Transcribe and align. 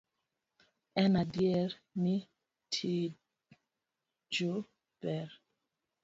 En 1.01 1.13
adier 1.23 1.69
ni 2.03 2.15
tiju 2.77 4.53
ber. 5.01 5.29